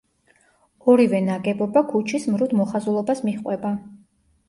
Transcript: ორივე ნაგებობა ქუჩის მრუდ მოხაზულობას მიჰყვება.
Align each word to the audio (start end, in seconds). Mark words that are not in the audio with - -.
ორივე 0.93 1.19
ნაგებობა 1.27 1.85
ქუჩის 1.93 2.27
მრუდ 2.35 2.59
მოხაზულობას 2.65 3.25
მიჰყვება. 3.31 3.79